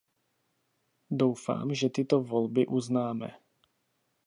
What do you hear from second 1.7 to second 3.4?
že tyto volby uznáme.